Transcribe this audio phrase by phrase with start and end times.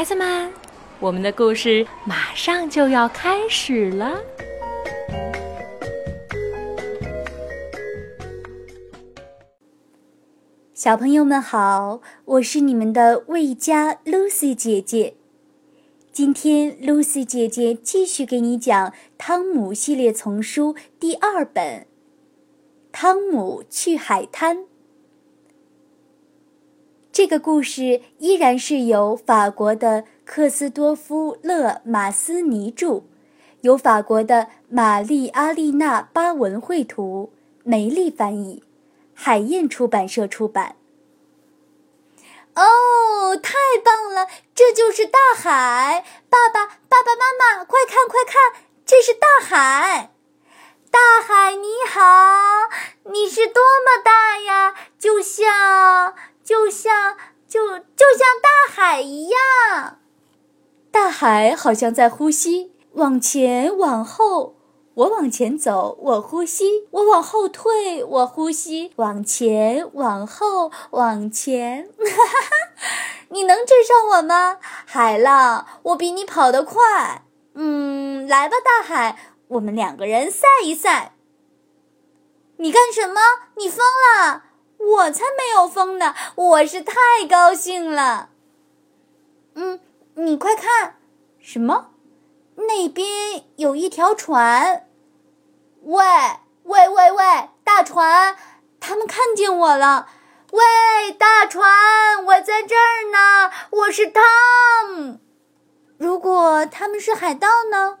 [0.00, 0.50] 孩子们，
[0.98, 4.18] 我们的故事马上就要开始了。
[10.72, 15.16] 小朋友们好，我是你们的魏佳 Lucy 姐姐。
[16.10, 21.80] 今天，Lucy 姐姐继续给你讲《汤姆》系列丛书第二本
[22.90, 24.56] 《汤姆去海滩》。
[27.12, 33.02] 这个故事依然是由法国的克斯多夫·勒马斯尼著，
[33.62, 37.32] 由法国的玛丽阿丽娜巴文绘图，
[37.64, 38.62] 梅丽翻译。
[39.12, 40.76] 海燕出版社出版。
[42.54, 43.52] 哦，太
[43.84, 44.28] 棒了！
[44.54, 46.04] 这就是大海！
[46.28, 50.10] 爸爸、爸爸妈妈，快看快看，这是大海！
[50.90, 52.00] 大海你好，
[61.40, 64.56] 海好像在呼吸，往前往后。
[64.92, 68.92] 我往前走，我呼吸；我往后退，我呼吸。
[68.96, 71.88] 往前，往后，往前。
[71.96, 72.86] 哈哈哈！
[73.30, 75.66] 你能追上我吗，海浪？
[75.84, 77.24] 我比你跑得快。
[77.54, 79.16] 嗯，来吧，大海，
[79.48, 81.14] 我们两个人赛一赛。
[82.58, 83.18] 你干什么？
[83.56, 84.42] 你疯了？
[84.76, 86.14] 我才没有疯呢！
[86.34, 86.94] 我是太
[87.26, 88.28] 高兴了。
[89.54, 89.80] 嗯，
[90.16, 90.96] 你快看，
[91.40, 91.90] 什么？
[92.56, 94.86] 那边有一条船。
[95.82, 96.04] 喂
[96.64, 98.36] 喂喂喂，大船，
[98.78, 100.08] 他们看见我了！
[100.52, 101.64] 喂，大船，
[102.26, 104.22] 我在这儿呢，我是汤
[104.94, 105.18] 姆。
[105.96, 107.98] 如果他们是海盗呢？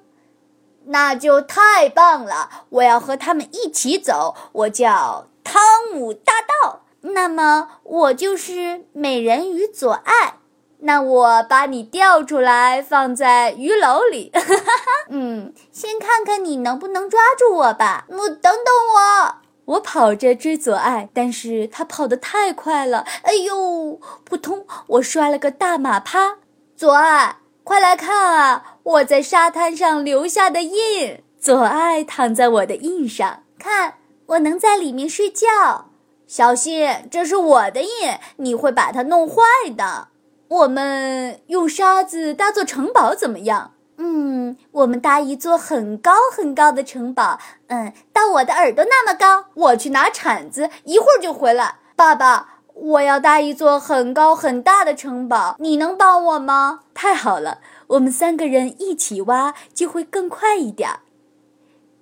[0.84, 2.66] 那就太棒了！
[2.68, 4.34] 我要和他们一起走。
[4.52, 10.39] 我叫汤姆大盗，那么我就是美人鱼左爱。
[10.82, 14.32] 那我把你钓出来，放在鱼篓里。
[15.10, 18.06] 嗯，先看看你能不能抓住我吧。
[18.08, 19.34] 我等等我，
[19.74, 23.04] 我跑着追左爱，但是他跑得太快了。
[23.22, 24.66] 哎呦，扑通！
[24.86, 26.38] 我摔了个大马趴。
[26.76, 31.22] 左爱，快来看啊，我在沙滩上留下的印。
[31.38, 33.94] 左爱躺在我的印上，看，
[34.26, 35.90] 我能在里面睡觉。
[36.26, 37.88] 小心，这是我的印，
[38.36, 39.42] 你会把它弄坏
[39.76, 40.08] 的。
[40.50, 43.74] 我们用沙子搭座城堡怎么样？
[43.98, 47.38] 嗯，我们搭一座很高很高的城堡。
[47.68, 49.44] 嗯，到我的耳朵那么高。
[49.54, 51.76] 我去拿铲子，一会儿就回来。
[51.94, 56.80] 爸爸，我要搭一座很高很大的城堡，你能帮我吗？
[56.94, 60.90] 太好了，我们三个人一起挖就会更快一点。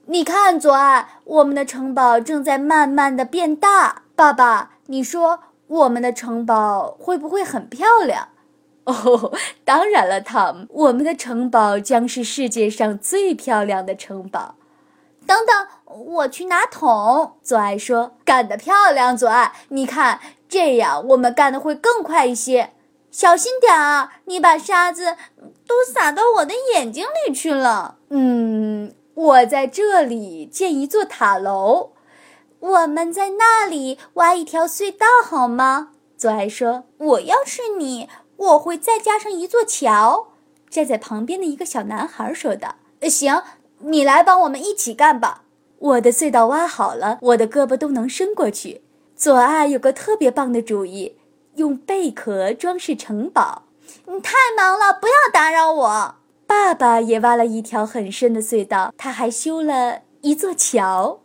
[0.06, 4.04] 你看，左岸，我们的城堡正在慢慢的变大。
[4.16, 8.28] 爸爸，你说我们的城堡会不会很漂亮？
[8.88, 9.32] 哦，
[9.64, 14.54] 当然了，汤姆，我们的城堡将是世界上最漂亮的城堡。
[15.26, 17.34] 等等，我去拿桶。
[17.42, 19.52] 左爱说：“干得漂亮，左爱！
[19.68, 22.72] 你看，这样我们干的会更快一些。
[23.10, 25.16] 小心点啊，你把沙子
[25.66, 31.90] 都撒到我的眼睛里去了。”嗯，我在这里建一座塔楼，
[32.60, 35.90] 我们在那里挖一条隧道，好吗？
[36.16, 40.28] 左爱说：“我要是你。”我会再加上一座桥，
[40.70, 43.42] 站在旁边的一个小男孩说道：“行，
[43.80, 45.42] 你来帮我们一起干吧。
[45.78, 48.82] 我的隧道挖好了，我的胳膊都能伸过去。”
[49.16, 51.16] 左岸有个特别棒的主意，
[51.56, 53.64] 用贝壳装饰城堡。
[54.06, 56.14] 你太忙了，不要打扰我。
[56.46, 61.18] 爸爸也挖了一条很深的隧道，他还修了一座桥。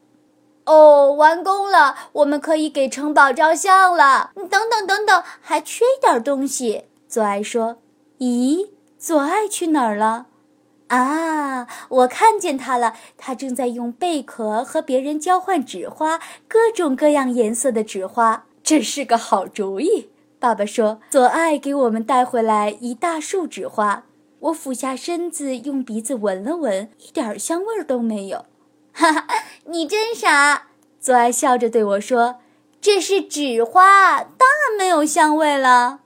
[0.65, 4.31] 哦，完工了，我们可以给城堡照相了。
[4.49, 6.85] 等等等等，还缺一点东西。
[7.13, 7.77] 左爱说
[8.17, 10.25] ：“咦，左爱去哪儿了？
[10.87, 18.45] 啊，我看见他了，他正在用贝壳和别人交换纸花，各种各样颜色的纸花。
[18.63, 20.09] 这是个好主意。”
[20.41, 24.05] 爸爸说：“左爱给我们带回来一大束纸花。”
[24.49, 28.45] 我俯下身子，用鼻子闻了闻，一点香味都没有。
[28.91, 29.27] 哈哈，
[29.65, 30.63] 你真傻！
[30.99, 32.37] 左爱笑着对我说
[32.81, 35.99] ：“这是纸花，当然没有香味了。”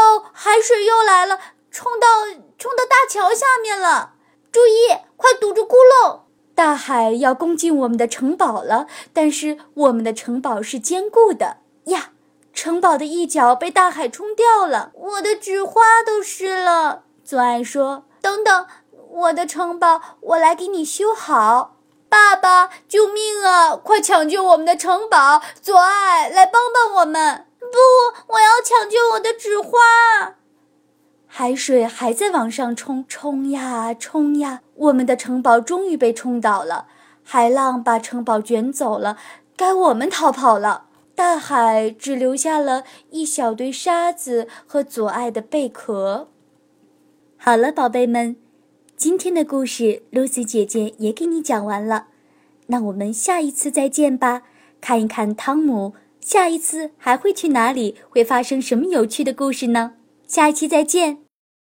[0.00, 1.38] 哦，海水又来了，
[1.70, 2.06] 冲到
[2.58, 4.14] 冲到大桥下面了！
[4.50, 6.20] 注意，快堵住窟窿！
[6.54, 12.10] 大海要攻进我们的城堡了，但是我们的城堡是坚固的呀！
[12.52, 17.04] 城堡的一角被大海冲掉了，我的纸花都湿了。
[17.24, 18.66] 左爱说：“等等，
[19.10, 21.76] 我的城堡我来给你修好。”
[22.10, 23.76] 爸爸，救命啊！
[23.76, 25.40] 快抢救我们的城堡！
[25.62, 27.46] 左爱，来帮帮我们！
[27.70, 30.36] 不，我要抢救我的纸花。
[31.26, 36.86] 海水还在往上冲，冲呀冲呀，我们的城堡终于被冲倒了。
[37.22, 39.16] 海浪把城堡卷走了，
[39.56, 40.86] 该我们逃跑了。
[41.14, 46.30] 大海只留下了一小堆沙子和左爱的贝壳。
[47.36, 48.36] 好了，宝贝们，
[48.96, 52.08] 今天的故事露西姐姐也给你讲完了。
[52.66, 54.42] 那我们下一次再见吧，
[54.80, 59.94] 看一看汤姆下一次还会去哪里，会发生什么有趣的故事呢？
[60.26, 61.29] 下一期再见。